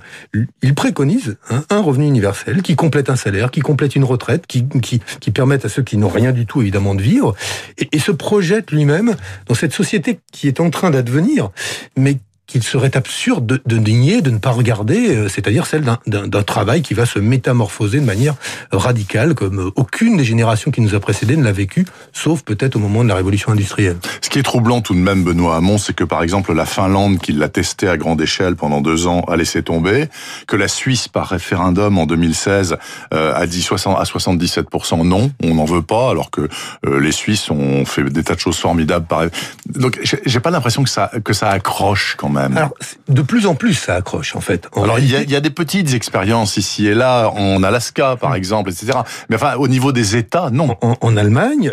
Il 0.62 0.75
préconise 0.75 1.37
hein, 1.49 1.64
un 1.70 1.81
revenu 1.81 2.06
universel 2.06 2.62
qui 2.62 2.76
complète 2.76 3.11
un 3.11 3.17
salaire, 3.17 3.50
qui 3.50 3.61
complète 3.61 3.97
une 3.97 4.05
retraite, 4.05 4.47
qui, 4.47 4.67
qui, 4.82 5.00
qui 5.20 5.31
permette 5.31 5.64
à 5.64 5.69
ceux 5.69 5.82
qui 5.82 5.97
n'ont 5.97 6.08
rien 6.08 6.32
du 6.32 6.47
tout 6.47 6.61
évidemment 6.61 6.94
de 6.94 7.02
vivre, 7.02 7.35
et, 7.79 7.88
et 7.93 7.99
se 7.99 8.12
projette 8.12 8.70
lui-même 8.70 9.17
dans 9.47 9.55
cette 9.55 9.73
société 9.73 10.20
qui 10.32 10.49
est 10.49 10.61
en 10.61 10.70
train 10.70 10.91
d'advenir, 10.91 11.50
mais 11.97 12.19
qu'il 12.50 12.62
serait 12.64 12.97
absurde 12.97 13.61
de, 13.64 13.76
nier, 13.76 14.23
de 14.23 14.31
ne 14.31 14.38
pas 14.38 14.50
regarder, 14.50 15.14
euh, 15.14 15.29
c'est-à-dire 15.29 15.67
celle 15.67 15.85
d'un 16.06 16.43
travail 16.43 16.82
qui 16.82 16.94
va 16.94 17.06
se 17.06 17.19
métamorphoser 17.19 18.00
de 18.00 18.05
manière 18.05 18.35
radicale, 18.73 19.35
comme 19.35 19.61
euh, 19.61 19.70
aucune 19.76 20.17
des 20.17 20.25
générations 20.25 20.73
qui 20.73 20.81
nous 20.81 20.94
a 20.97 21.00
précédés 21.00 21.37
ne 21.37 21.44
l'a 21.44 21.52
vécu, 21.52 21.87
sauf 22.12 22.43
peut-être 22.43 22.75
au 22.76 22.81
moment 22.81 23.05
de 23.05 23.08
la 23.08 23.14
révolution 23.14 23.52
industrielle. 23.52 23.99
Ce 24.20 24.29
qui 24.29 24.41
est 24.41 24.43
troublant 24.43 24.81
tout 24.81 24.94
de 24.94 24.99
même, 24.99 25.23
Benoît 25.23 25.56
Hamon, 25.56 25.79
c'est 25.79 25.94
que 25.94 26.02
par 26.02 26.23
exemple 26.23 26.52
la 26.52 26.67
Finlande, 26.67 27.19
qui 27.19 27.32
l'a 27.32 27.49
testé 27.49 27.88
à 27.88 27.97
grande 27.97 28.20
échelle 28.20 28.56
pendant 28.56 28.81
deux 28.81 29.06
ans, 29.06 29.20
a 29.29 29.37
laissé 29.37 29.62
tomber, 29.62 30.08
que 30.49 30.56
la 30.56 30.69
Suisse, 30.69 31.06
par 31.06 31.29
référendum 31.29 31.99
en 31.99 32.06
2016, 32.06 32.76
euh, 33.14 33.32
a 33.35 33.47
dit 33.47 33.62
60 33.62 33.97
à 33.97 34.02
77% 34.02 35.06
non, 35.06 35.31
on 35.43 35.55
n'en 35.55 35.64
veut 35.64 35.82
pas, 35.82 36.11
alors 36.11 36.31
que 36.31 36.49
les 36.85 37.12
Suisses 37.12 37.50
ont 37.50 37.85
fait 37.85 38.02
des 38.02 38.25
tas 38.25 38.35
de 38.35 38.41
choses 38.41 38.58
formidables. 38.58 39.06
Par... 39.06 39.23
Donc 39.67 40.00
j'ai 40.02 40.41
pas 40.41 40.50
l'impression 40.50 40.82
que 40.82 40.91
ça 40.91 41.11
que 41.25 41.32
ça 41.32 41.49
accroche 41.50 42.17
quand 42.19 42.29
même. 42.29 42.39
Alors, 42.44 42.75
de 43.08 43.22
plus 43.22 43.46
en 43.46 43.54
plus, 43.54 43.75
ça 43.75 43.94
accroche, 43.94 44.37
en 44.37 44.40
fait. 44.40 44.69
Alors, 44.76 44.98
il 44.98 45.10
y, 45.10 45.16
a, 45.16 45.22
il 45.22 45.31
y, 45.31 45.37
a, 45.37 45.40
des 45.40 45.50
petites 45.50 45.94
expériences 45.94 46.56
ici 46.56 46.87
et 46.87 46.94
là, 46.94 47.28
en 47.31 47.62
Alaska, 47.62 48.16
par 48.16 48.34
exemple, 48.34 48.70
etc. 48.70 48.98
Mais 49.28 49.37
enfin, 49.37 49.56
au 49.56 49.69
niveau 49.69 49.92
des 49.92 50.16
États, 50.16 50.50
non. 50.50 50.76
En, 50.81 50.96
en 51.00 51.16
Allemagne, 51.16 51.70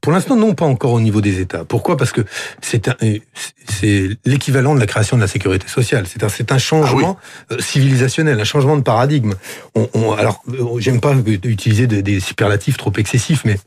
pour 0.00 0.12
l'instant, 0.12 0.36
non, 0.36 0.54
pas 0.54 0.64
encore 0.64 0.92
au 0.92 1.00
niveau 1.00 1.20
des 1.20 1.40
États. 1.40 1.64
Pourquoi? 1.64 1.96
Parce 1.96 2.12
que 2.12 2.22
c'est 2.60 2.90
c'est 3.68 4.10
l'équivalent 4.24 4.74
de 4.74 4.80
la 4.80 4.86
création 4.86 5.16
de 5.16 5.22
la 5.22 5.28
sécurité 5.28 5.68
sociale. 5.68 6.06
C'est 6.06 6.24
un, 6.24 6.28
c'est 6.28 6.50
un 6.52 6.58
changement 6.58 7.18
ah 7.50 7.54
oui. 7.54 7.62
civilisationnel, 7.62 8.40
un 8.40 8.44
changement 8.44 8.76
de 8.76 8.82
paradigme. 8.82 9.34
On, 9.74 9.88
on, 9.94 10.12
alors, 10.12 10.42
j'aime 10.78 11.00
pas 11.00 11.14
utiliser 11.44 11.86
des, 11.86 12.02
des 12.02 12.20
superlatifs 12.20 12.76
trop 12.76 12.92
excessifs, 12.96 13.44
mais 13.44 13.58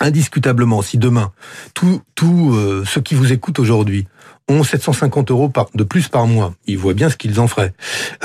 indiscutablement, 0.00 0.82
si 0.82 0.98
demain, 0.98 1.32
tous 1.74 2.00
tout, 2.14 2.52
euh, 2.54 2.84
ceux 2.86 3.00
qui 3.00 3.14
vous 3.14 3.32
écoutent 3.32 3.58
aujourd'hui 3.58 4.06
ont 4.48 4.64
750 4.64 5.30
euros 5.30 5.48
par, 5.48 5.66
de 5.74 5.84
plus 5.84 6.08
par 6.08 6.26
mois, 6.26 6.54
ils 6.66 6.78
voient 6.78 6.94
bien 6.94 7.10
ce 7.10 7.16
qu'ils 7.16 7.38
en 7.40 7.48
feraient. 7.48 7.72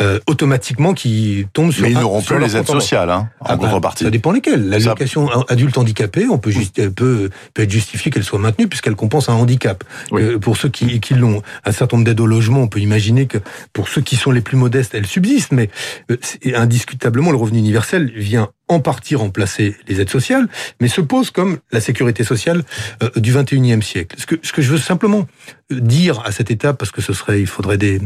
Euh, 0.02 0.20
automatiquement, 0.28 0.94
qui 0.94 1.46
tombent 1.54 1.72
sur. 1.72 1.84
Mais 1.84 1.92
ils 1.92 2.00
n'auront 2.00 2.22
plus 2.22 2.40
les 2.40 2.56
aides 2.56 2.68
sociales, 2.68 3.10
hein, 3.10 3.30
en 3.42 3.46
ah 3.50 3.58
contrepartie. 3.58 4.04
ça 4.04 4.10
dépend 4.10 4.32
lesquelles. 4.32 4.70
L'allocation 4.70 5.28
ça... 5.28 5.46
adulte 5.50 5.78
handicapé, 5.78 6.28
on 6.30 6.38
peut, 6.38 6.52
juste, 6.52 6.90
peut, 6.90 7.30
peut 7.54 7.62
être 7.64 7.72
justifié 7.72 8.12
qu'elle 8.12 8.24
soit 8.24 8.40
maintenue 8.40 8.68
puisqu'elle 8.68 8.96
compense 8.96 9.30
un 9.30 9.34
handicap. 9.34 9.84
Oui. 10.12 10.22
Euh, 10.22 10.40
pour 10.40 10.58
ceux 10.58 10.70
qui, 10.70 11.00
qui 11.00 11.14
l'ont, 11.14 11.42
un 11.66 11.72
certain 11.72 11.98
nombre 11.98 12.06
d'aides 12.06 12.20
au 12.20 12.28
logement, 12.28 12.62
on 12.62 12.68
peut 12.68 12.80
imaginer 12.80 13.28
que 13.28 13.38
pour 13.74 13.88
ceux 13.90 14.02
qui 14.02 14.16
sont 14.16 14.32
les 14.32 14.42
plus 14.42 14.58
modestes, 14.58 14.96
elles 14.96 15.06
subsistent. 15.06 15.52
Mais 15.52 15.70
euh, 16.10 16.18
indiscutablement, 16.56 17.32
le 17.32 17.38
revenu 17.38 17.60
universel 17.60 18.12
vient 18.16 18.50
en 18.74 18.80
partie 18.80 19.16
remplacer 19.16 19.76
les 19.88 20.02
aides 20.02 20.10
sociales, 20.10 20.48
mais 20.82 20.88
se 20.88 21.02
pose 21.02 21.32
comme 21.32 21.60
la 21.72 21.80
sécurité 21.80 22.24
sociale 22.24 22.64
euh, 23.02 23.10
du 23.16 23.34
21e 23.34 23.82
siècle. 23.82 24.16
Ce 24.20 24.26
que, 24.26 24.36
ce 24.42 24.52
que 24.52 24.62
je 24.62 24.72
veux 24.72 24.78
simplement 24.78 25.28
dire 25.70 26.22
à 26.26 26.32
cette 26.32 26.52
étape, 26.52 26.78
parce 26.78 26.92
que 26.92 27.02
ce 27.02 27.14
serait, 27.14 27.40
il 27.40 27.48
faudrait 27.48 27.78
des, 27.78 28.02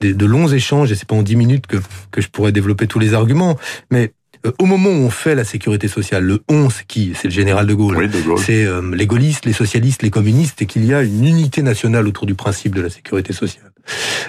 des 0.00 0.14
de 0.14 0.26
longs 0.26 0.48
échanges, 0.48 0.92
et 0.92 0.94
c'est 0.94 1.08
pas 1.08 1.16
en 1.16 1.22
dix 1.22 1.36
minutes 1.36 1.66
que, 1.66 1.78
que 2.10 2.20
je 2.20 2.28
pourrais 2.28 2.52
développer 2.52 2.86
tous 2.86 2.98
les 2.98 3.14
arguments, 3.14 3.58
mais 3.90 4.12
euh, 4.46 4.52
au 4.58 4.64
moment 4.64 4.88
où 4.88 4.92
on 4.92 5.10
fait 5.10 5.34
la 5.34 5.44
sécurité 5.44 5.88
sociale, 5.88 6.24
le 6.24 6.42
on, 6.48 6.70
c'est 6.70 6.86
qui 6.86 7.12
C'est 7.14 7.28
le 7.28 7.34
général 7.34 7.66
de 7.66 7.74
Gaulle. 7.74 7.96
Oui, 7.96 8.08
de 8.08 8.20
Gaulle. 8.20 8.38
C'est 8.38 8.64
euh, 8.64 8.94
les 8.94 9.06
gaullistes, 9.06 9.44
les 9.44 9.52
socialistes, 9.52 10.02
les 10.02 10.10
communistes, 10.10 10.62
et 10.62 10.66
qu'il 10.66 10.84
y 10.84 10.94
a 10.94 11.02
une 11.02 11.24
unité 11.24 11.62
nationale 11.62 12.06
autour 12.06 12.26
du 12.26 12.34
principe 12.34 12.74
de 12.74 12.80
la 12.80 12.90
sécurité 12.90 13.32
sociale. 13.32 13.70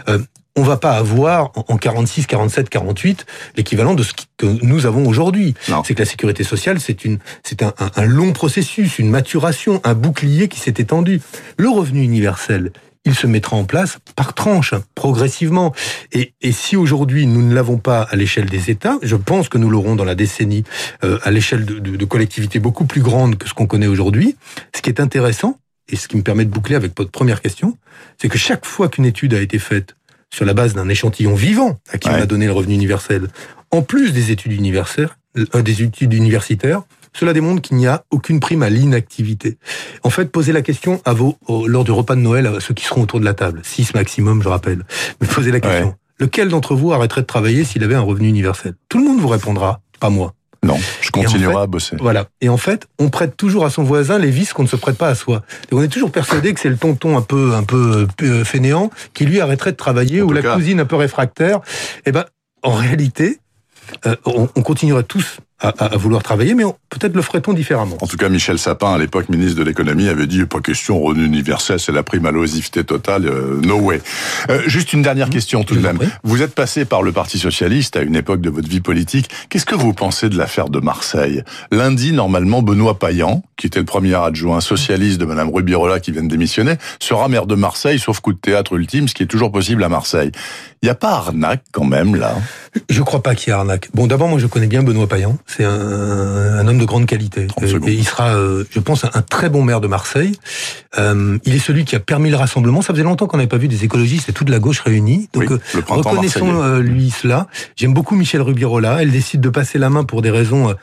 Euh, 0.09 0.19
on 0.55 0.63
va 0.63 0.77
pas 0.77 0.93
avoir 0.93 1.51
en 1.55 1.77
46, 1.77 2.27
47, 2.27 2.69
48 2.69 3.25
l'équivalent 3.55 3.93
de 3.93 4.03
ce 4.03 4.13
que 4.37 4.45
nous 4.63 4.85
avons 4.85 5.07
aujourd'hui. 5.07 5.53
C'est 5.85 5.93
que 5.93 6.01
la 6.01 6.05
sécurité 6.05 6.43
sociale, 6.43 6.79
c'est 6.79 7.05
une, 7.05 7.19
c'est 7.43 7.63
un, 7.63 7.73
un, 7.79 7.91
un, 7.95 8.05
long 8.05 8.33
processus, 8.33 8.99
une 8.99 9.09
maturation, 9.09 9.81
un 9.83 9.93
bouclier 9.93 10.47
qui 10.47 10.59
s'est 10.59 10.75
étendu. 10.77 11.21
Le 11.57 11.69
revenu 11.69 12.03
universel, 12.03 12.71
il 13.05 13.15
se 13.15 13.27
mettra 13.27 13.55
en 13.55 13.63
place 13.63 13.97
par 14.15 14.33
tranche, 14.33 14.73
progressivement. 14.93 15.73
Et, 16.11 16.33
et 16.41 16.51
si 16.51 16.75
aujourd'hui 16.75 17.25
nous 17.27 17.41
ne 17.41 17.53
l'avons 17.53 17.77
pas 17.77 18.01
à 18.01 18.15
l'échelle 18.15 18.49
des 18.49 18.69
États, 18.69 18.99
je 19.01 19.15
pense 19.15 19.49
que 19.49 19.57
nous 19.57 19.69
l'aurons 19.69 19.95
dans 19.95 20.05
la 20.05 20.15
décennie 20.15 20.63
euh, 21.03 21.17
à 21.23 21.31
l'échelle 21.31 21.65
de, 21.65 21.79
de, 21.79 21.95
de 21.95 22.05
collectivités 22.05 22.59
beaucoup 22.59 22.85
plus 22.85 23.01
grandes 23.01 23.37
que 23.37 23.47
ce 23.47 23.53
qu'on 23.53 23.67
connaît 23.67 23.87
aujourd'hui. 23.87 24.35
Ce 24.75 24.81
qui 24.81 24.89
est 24.89 24.99
intéressant, 24.99 25.57
et 25.91 25.95
ce 25.95 26.07
qui 26.07 26.17
me 26.17 26.21
permet 26.21 26.45
de 26.45 26.49
boucler 26.49 26.75
avec 26.75 26.97
votre 26.97 27.11
première 27.11 27.41
question, 27.41 27.77
c'est 28.19 28.29
que 28.29 28.37
chaque 28.37 28.65
fois 28.65 28.87
qu'une 28.87 29.05
étude 29.05 29.33
a 29.33 29.41
été 29.41 29.59
faite 29.59 29.95
sur 30.33 30.45
la 30.45 30.53
base 30.53 30.73
d'un 30.73 30.89
échantillon 30.89 31.35
vivant 31.35 31.79
à 31.91 31.97
qui 31.97 32.09
ouais. 32.09 32.15
on 32.15 32.21
a 32.21 32.25
donné 32.25 32.45
le 32.45 32.53
revenu 32.53 32.73
universel, 32.73 33.27
en 33.71 33.81
plus 33.81 34.11
des 34.11 34.31
études 34.31 34.53
universitaires, 34.53 35.17
euh, 35.37 35.61
des 35.61 35.83
études 35.83 36.13
universitaires, 36.13 36.81
cela 37.13 37.33
démontre 37.33 37.61
qu'il 37.61 37.77
n'y 37.77 37.87
a 37.87 38.03
aucune 38.11 38.39
prime 38.39 38.63
à 38.63 38.69
l'inactivité. 38.69 39.57
En 40.03 40.09
fait, 40.09 40.31
posez 40.31 40.53
la 40.53 40.61
question 40.61 41.01
à 41.05 41.13
vos, 41.13 41.37
au, 41.47 41.67
lors 41.67 41.83
du 41.83 41.91
repas 41.91 42.15
de 42.15 42.21
Noël 42.21 42.47
à 42.47 42.59
ceux 42.59 42.73
qui 42.73 42.85
seront 42.85 43.01
autour 43.01 43.19
de 43.19 43.25
la 43.25 43.33
table, 43.33 43.61
six 43.63 43.93
maximum, 43.93 44.41
je 44.41 44.49
rappelle. 44.49 44.83
Mais 45.19 45.27
posez 45.27 45.51
la 45.51 45.59
question. 45.59 45.87
Ouais. 45.87 45.95
Lequel 46.19 46.49
d'entre 46.49 46.75
vous 46.75 46.93
arrêterait 46.93 47.21
de 47.21 47.25
travailler 47.25 47.63
s'il 47.63 47.83
avait 47.83 47.95
un 47.95 48.01
revenu 48.01 48.27
universel? 48.27 48.75
Tout 48.89 48.99
le 48.99 49.05
monde 49.05 49.19
vous 49.19 49.27
répondra, 49.27 49.81
pas 49.99 50.09
moi. 50.09 50.33
Non, 50.63 50.77
je 51.01 51.09
continuerai 51.09 51.55
en 51.55 51.57
fait, 51.57 51.63
à 51.63 51.67
bosser. 51.67 51.95
Voilà. 51.99 52.27
Et 52.39 52.47
en 52.49 52.57
fait, 52.57 52.87
on 52.99 53.09
prête 53.09 53.35
toujours 53.35 53.65
à 53.65 53.71
son 53.71 53.83
voisin 53.83 54.19
les 54.19 54.29
vices 54.29 54.53
qu'on 54.53 54.61
ne 54.63 54.67
se 54.67 54.75
prête 54.75 54.97
pas 54.97 55.07
à 55.07 55.15
soi. 55.15 55.41
Et 55.71 55.73
on 55.75 55.81
est 55.81 55.87
toujours 55.87 56.11
persuadé 56.11 56.53
que 56.53 56.59
c'est 56.59 56.69
le 56.69 56.77
tonton 56.77 57.17
un 57.17 57.23
peu, 57.23 57.55
un 57.55 57.63
peu 57.63 58.07
euh, 58.21 58.43
fainéant 58.43 58.91
qui 59.13 59.25
lui 59.25 59.41
arrêterait 59.41 59.71
de 59.71 59.77
travailler 59.77 60.21
en 60.21 60.25
ou 60.27 60.33
la 60.33 60.43
cas. 60.43 60.53
cousine 60.55 60.79
un 60.79 60.85
peu 60.85 60.97
réfractaire. 60.97 61.61
Eh 62.05 62.11
ben, 62.11 62.25
en 62.61 62.73
réalité, 62.73 63.39
euh, 64.05 64.15
on, 64.25 64.49
on 64.55 64.61
continuerait 64.61 65.03
tous 65.03 65.37
à, 65.61 65.95
vouloir 65.95 66.23
travailler, 66.23 66.55
mais 66.55 66.63
peut-être 66.89 67.15
le 67.15 67.21
ferait-on 67.21 67.53
différemment. 67.53 67.97
En 68.01 68.07
tout 68.07 68.17
cas, 68.17 68.29
Michel 68.29 68.57
Sapin, 68.57 68.93
à 68.93 68.97
l'époque 68.97 69.29
ministre 69.29 69.57
de 69.57 69.63
l'économie, 69.63 70.09
avait 70.09 70.27
dit 70.27 70.45
pas 70.45 70.59
question 70.59 70.99
revenu 70.99 71.25
universel, 71.25 71.79
c'est 71.79 71.91
la 71.91 72.03
prime 72.03 72.25
à 72.25 72.31
l'oisiveté 72.31 72.83
totale, 72.83 73.27
euh, 73.27 73.59
no 73.61 73.77
way. 73.77 74.01
Euh, 74.49 74.61
juste 74.65 74.93
une 74.93 75.01
dernière 75.01 75.27
mmh. 75.27 75.31
question 75.31 75.63
tout 75.63 75.75
de 75.75 75.81
même. 75.81 75.99
Vous 76.23 76.41
êtes 76.41 76.55
passé 76.55 76.85
par 76.85 77.03
le 77.03 77.11
Parti 77.11 77.37
socialiste 77.37 77.95
à 77.95 78.01
une 78.01 78.15
époque 78.15 78.41
de 78.41 78.49
votre 78.49 78.67
vie 78.67 78.81
politique. 78.81 79.29
Qu'est-ce 79.49 79.65
que 79.65 79.75
vous 79.75 79.93
pensez 79.93 80.29
de 80.29 80.37
l'affaire 80.37 80.69
de 80.69 80.79
Marseille? 80.79 81.43
Lundi, 81.71 82.11
normalement, 82.11 82.61
Benoît 82.61 82.97
Payan, 82.97 83.43
qui 83.61 83.67
était 83.67 83.77
le 83.77 83.85
premier 83.85 84.15
adjoint 84.15 84.59
socialiste 84.59 85.19
de 85.19 85.25
Madame 85.25 85.51
Rubirola 85.53 85.99
qui 85.99 86.11
vient 86.11 86.23
de 86.23 86.27
démissionner, 86.27 86.77
sera 86.99 87.27
maire 87.27 87.45
de 87.45 87.53
Marseille, 87.53 87.99
sauf 87.99 88.19
coup 88.19 88.33
de 88.33 88.39
théâtre 88.39 88.73
ultime, 88.73 89.07
ce 89.07 89.13
qui 89.13 89.21
est 89.21 89.27
toujours 89.27 89.51
possible 89.51 89.83
à 89.83 89.89
Marseille. 89.89 90.31
Il 90.81 90.87
n'y 90.87 90.89
a 90.89 90.95
pas 90.95 91.11
arnaque 91.11 91.61
quand 91.71 91.83
même 91.83 92.15
là? 92.15 92.33
Je 92.89 93.03
crois 93.03 93.21
pas 93.21 93.35
qu'il 93.35 93.49
y 93.49 93.51
ait 93.51 93.53
arnaque. 93.59 93.89
Bon, 93.93 94.07
d'abord, 94.07 94.29
moi 94.29 94.39
je 94.39 94.47
connais 94.47 94.65
bien 94.65 94.81
Benoît 94.81 95.07
Payan. 95.07 95.37
C'est 95.45 95.63
un, 95.63 95.69
un, 95.69 96.67
homme 96.67 96.79
de 96.79 96.85
grande 96.85 97.05
qualité. 97.05 97.47
Et 97.85 97.91
il 97.91 98.03
sera, 98.03 98.35
euh, 98.35 98.63
je 98.71 98.79
pense, 98.79 99.03
un 99.03 99.21
très 99.21 99.49
bon 99.49 99.63
maire 99.63 99.79
de 99.79 99.87
Marseille. 99.87 100.31
Euh, 100.97 101.37
il 101.45 101.53
est 101.53 101.59
celui 101.59 101.85
qui 101.85 101.95
a 101.95 101.99
permis 101.99 102.31
le 102.31 102.37
rassemblement. 102.37 102.81
Ça 102.81 102.93
faisait 102.93 103.03
longtemps 103.03 103.27
qu'on 103.27 103.37
n'avait 103.37 103.47
pas 103.47 103.57
vu 103.57 103.67
des 103.67 103.83
écologistes 103.83 104.27
et 104.29 104.33
toute 104.33 104.49
la 104.49 104.57
gauche 104.57 104.79
réunie. 104.79 105.29
Donc 105.33 105.51
euh, 105.51 105.59
reconnaissons-lui 105.87 107.11
cela. 107.11 107.45
J'aime 107.75 107.93
beaucoup 107.93 108.15
Michel 108.15 108.41
Rubirola. 108.41 109.03
Elle 109.03 109.11
décide 109.11 109.41
de 109.41 109.49
passer 109.49 109.77
la 109.77 109.91
main 109.91 110.03
pour 110.03 110.23
des 110.23 110.31
raisons 110.31 110.73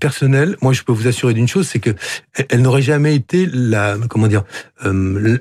personnelles. 0.00 0.56
Moi, 0.60 0.72
je 0.72 0.82
peux 0.82 0.92
vous 0.92 1.06
assurer 1.06 1.34
d'une 1.34 1.46
chose, 1.46 1.68
c'est 1.68 1.78
que 1.78 1.90
elle 2.48 2.62
n'aurait 2.62 2.82
jamais 2.82 3.14
été 3.14 3.48
la, 3.52 3.94
comment 4.08 4.26
dire, 4.26 4.42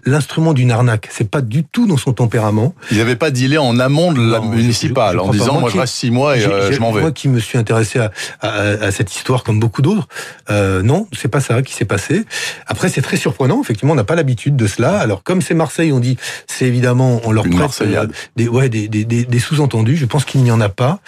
l'instrument 0.05 0.53
d'une 0.53 0.71
arnaque. 0.71 1.09
C'est 1.11 1.29
pas 1.29 1.41
du 1.41 1.63
tout 1.63 1.87
dans 1.87 1.97
son 1.97 2.13
tempérament. 2.13 2.75
Il 2.91 2.97
n'avait 2.97 3.15
pas 3.15 3.31
dealé 3.31 3.57
en 3.57 3.79
amont 3.79 3.95
monde 3.95 4.17
la 4.17 4.41
municipale 4.41 5.19
en 5.19 5.29
disant 5.29 5.61
moi, 5.61 5.69
je 5.69 5.77
reste 5.77 5.95
six 5.95 6.11
mois 6.11 6.37
et 6.37 6.43
euh, 6.43 6.69
je 6.69 6.81
m'en 6.81 6.91
vais. 6.91 6.99
Moi 6.99 7.13
qui 7.13 7.29
me 7.29 7.39
suis 7.39 7.57
intéressé 7.57 7.97
à, 7.99 8.11
à, 8.41 8.49
à 8.49 8.91
cette 8.91 9.15
histoire 9.15 9.45
comme 9.45 9.57
beaucoup 9.57 9.81
d'autres, 9.81 10.09
euh, 10.49 10.81
non, 10.81 11.07
c'est 11.17 11.29
pas 11.29 11.39
ça 11.39 11.61
qui 11.61 11.73
s'est 11.73 11.85
passé. 11.85 12.25
Après 12.67 12.89
c'est 12.89 13.01
très 13.01 13.15
surprenant, 13.15 13.61
effectivement 13.61 13.93
on 13.93 13.95
n'a 13.95 14.03
pas 14.03 14.15
l'habitude 14.15 14.57
de 14.57 14.67
cela. 14.67 14.99
Alors 14.99 15.23
comme 15.23 15.41
c'est 15.41 15.53
Marseille, 15.53 15.93
on 15.93 16.01
dit 16.01 16.17
c'est 16.45 16.65
évidemment 16.65 17.21
on 17.23 17.31
leur 17.31 17.45
prête 17.47 17.71
euh, 17.81 18.05
des, 18.35 18.49
ouais, 18.49 18.67
des, 18.67 18.89
des, 18.89 19.05
des, 19.05 19.23
des 19.23 19.39
sous-entendus. 19.39 19.95
Je 19.95 20.05
pense 20.05 20.25
qu'il 20.25 20.43
n'y 20.43 20.51
en 20.51 20.59
a 20.59 20.67
pas 20.67 20.99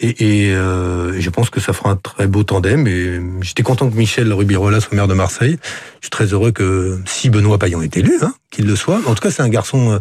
et, 0.00 0.48
et 0.48 0.52
euh, 0.52 1.18
je 1.18 1.30
pense 1.30 1.48
que 1.48 1.60
ça 1.60 1.72
fera 1.72 1.92
un 1.92 1.96
très 1.96 2.26
beau 2.26 2.42
tandem. 2.42 2.86
Et 2.86 3.20
j'étais 3.40 3.62
content 3.62 3.88
que 3.88 3.96
Michel 3.96 4.30
Rubirola 4.34 4.80
soit 4.80 4.94
maire 4.94 5.08
de 5.08 5.13
Marseille. 5.14 5.58
Je 6.00 6.06
suis 6.06 6.10
très 6.10 6.26
heureux 6.26 6.52
que 6.52 6.98
si 7.06 7.30
Benoît 7.30 7.58
Payan 7.58 7.80
est 7.82 7.96
élu, 7.96 8.12
hein, 8.22 8.34
qu'il 8.50 8.66
le 8.66 8.76
soit. 8.76 9.00
En 9.06 9.14
tout 9.14 9.22
cas, 9.22 9.30
c'est 9.30 9.42
un 9.42 9.48
garçon 9.48 9.92
euh, 9.92 9.98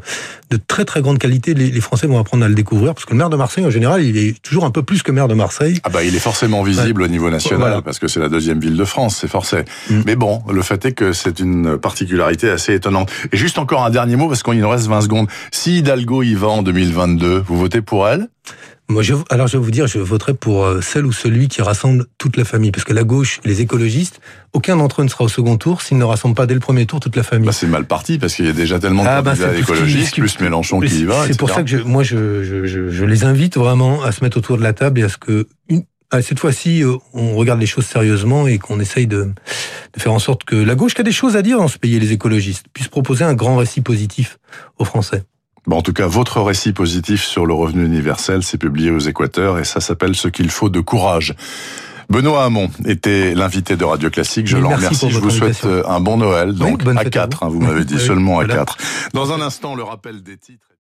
de 0.50 0.58
très 0.58 0.86
très 0.86 1.02
grande 1.02 1.18
qualité. 1.18 1.54
Les, 1.54 1.82
Français 1.82 2.08
vont 2.08 2.20
apprendre 2.20 2.46
à 2.46 2.48
le 2.48 2.56
découvrir 2.56 2.94
parce 2.94 3.06
que 3.06 3.12
le 3.12 3.18
maire 3.18 3.30
de 3.30 3.36
Marseille, 3.36 3.66
en 3.66 3.70
général, 3.70 4.04
il 4.04 4.18
est 4.18 4.42
toujours 4.42 4.66
un 4.66 4.72
peu 4.72 4.84
plus 4.84 5.04
que 5.04 5.12
maire 5.12 5.28
de 5.28 5.34
Marseille. 5.34 5.80
Ah 5.84 5.90
bah, 5.90 6.04
il 6.04 6.16
est 6.16 6.20
forcément 6.20 6.64
visible 6.64 7.02
au 7.02 7.08
niveau 7.08 7.30
national 7.30 7.82
parce 7.84 8.00
que 8.00 8.08
c'est 8.08 8.20
la 8.20 8.30
deuxième 8.30 8.60
ville 8.60 8.78
de 8.78 8.86
France, 8.86 9.18
c'est 9.22 9.28
forcé. 9.28 9.64
Mm. 9.90 10.02
Mais 10.06 10.16
bon, 10.16 10.44
le 10.52 10.62
fait 10.62 10.86
est 10.86 10.94
que 10.94 11.14
c'est 11.14 11.40
une 11.40 11.78
particularité 11.78 12.50
assez 12.50 12.74
étonnante. 12.74 13.12
Et 13.32 13.38
juste 13.38 13.58
encore 13.58 13.86
un 13.86 13.90
dernier 13.90 14.16
mot 14.16 14.28
parce 14.28 14.44
qu'il 14.44 14.60
nous 14.60 14.70
reste 14.70 14.88
20 14.88 15.02
secondes. 15.02 15.28
Si 15.52 15.80
Hidalgo 15.80 16.24
y 16.24 16.36
va 16.36 16.48
en 16.48 16.64
2022, 16.64 17.44
vous 17.46 17.58
votez 17.58 17.82
pour 17.82 18.08
elle? 18.08 18.28
Moi, 18.94 19.02
je, 19.02 19.16
alors 19.30 19.48
je 19.48 19.58
vais 19.58 19.64
vous 19.64 19.72
dire, 19.72 19.88
je 19.88 20.00
voterai 20.00 20.34
pour 20.34 20.64
euh, 20.64 20.80
celle 20.82 21.06
ou 21.06 21.12
celui 21.12 21.48
qui 21.48 21.62
rassemble 21.62 22.06
toute 22.18 22.38
la 22.38 22.46
famille, 22.46 22.72
parce 22.72 22.86
que 22.86 22.94
la 22.94 23.04
gauche, 23.04 23.40
les 23.44 23.62
écologistes, 23.62 24.22
aucun 24.54 24.78
d'entre 24.78 25.02
eux 25.02 25.04
ne 25.04 25.10
sera 25.10 25.26
au 25.26 25.28
second 25.28 25.58
tour 25.58 25.82
s'ils 25.82 25.98
ne 25.98 26.04
rassemblent 26.04 26.36
pas 26.36 26.46
dès 26.46 26.54
le 26.54 26.60
premier 26.60 26.86
tour 26.86 27.00
toute 27.00 27.16
la 27.16 27.24
famille. 27.24 27.48
Bah, 27.48 27.54
c'est 27.54 27.68
mal 27.68 27.86
parti 27.86 28.20
parce 28.20 28.36
qu'il 28.36 28.46
y 28.46 28.50
a 28.50 28.54
déjà 28.54 28.80
tellement 28.80 29.04
de 29.04 29.10
ah, 29.10 29.22
bah, 29.22 29.34
écologistes, 29.58 30.16
plus 30.16 30.40
Mélenchon 30.40 30.80
qui 30.80 31.02
y 31.02 31.06
va. 31.06 31.26
C'est 31.28 31.38
pour 31.38 31.50
ça 31.50 31.64
que 31.64 31.70
je, 31.70 31.78
moi, 31.78 32.04
je, 32.04 32.44
je, 32.44 32.66
je, 32.66 33.06
les 33.06 33.26
invite 33.26 33.58
vraiment 33.58 34.04
à 34.04 34.12
se 34.12 34.24
mettre 34.24 34.38
autour 34.38 34.58
de 34.58 34.64
la 34.64 34.74
table 34.74 35.00
et 35.00 35.04
à 35.04 35.10
ce 35.10 35.18
que 35.18 35.48
une, 35.68 35.84
cette 36.22 36.40
fois-ci, 36.40 36.84
euh, 36.84 36.96
on 37.14 37.36
regarde 37.36 37.60
les 37.60 37.66
choses 37.66 37.86
sérieusement 37.86 38.48
et 38.48 38.60
qu'on 38.60 38.80
essaye 38.80 39.08
de, 39.08 39.24
de, 39.94 40.00
faire 40.00 40.14
en 40.14 40.20
sorte 40.20 40.44
que 40.44 40.56
la 40.56 40.76
gauche, 40.76 40.94
qui 40.94 41.02
a 41.02 41.04
des 41.04 41.12
choses 41.12 41.36
à 41.36 41.42
dire 41.42 41.58
dans 41.58 41.68
ce 41.68 41.80
pays, 41.80 42.00
les 42.00 42.12
écologistes, 42.12 42.66
puisse 42.74 42.88
proposer 42.88 43.24
un 43.24 43.34
grand 43.34 43.58
récit 43.58 43.82
positif 43.82 44.38
aux 44.78 44.86
Français. 44.86 45.24
Bon, 45.66 45.78
en 45.78 45.82
tout 45.82 45.94
cas, 45.94 46.08
votre 46.08 46.42
récit 46.42 46.74
positif 46.74 47.24
sur 47.24 47.46
le 47.46 47.54
revenu 47.54 47.86
universel, 47.86 48.44
c'est 48.44 48.58
publié 48.58 48.92
aux 48.92 49.00
Équateurs 49.00 49.60
et 49.60 49.64
ça 49.64 49.80
s'appelle 49.80 50.16
Ce 50.16 50.28
qu'il 50.28 50.50
faut 50.50 50.70
de 50.70 50.82
courage. 50.82 51.34
Benoît 52.10 52.44
Hamon 52.44 52.70
était 52.86 53.34
l'invité 53.34 53.78
de 53.78 53.86
Radio 53.86 54.10
Classique. 54.10 54.46
Je 54.46 54.58
l'en 54.58 54.70
remercie. 54.70 55.10
Je 55.10 55.20
vous 55.20 55.30
souhaite 55.30 55.66
un 55.88 56.00
bon 56.02 56.18
Noël. 56.18 56.54
Donc 56.54 56.82
à 56.98 57.06
quatre, 57.06 57.44
hein, 57.44 57.50
vous 57.50 57.62
m'avez 57.62 57.86
dit 57.86 58.00
seulement 58.08 58.40
à 58.40 58.46
quatre. 58.46 58.78
Dans 59.14 59.32
un 59.32 59.42
instant, 59.42 59.74
le 59.74 59.84
rappel 59.84 60.22
des 60.22 60.38
titres. 60.38 60.73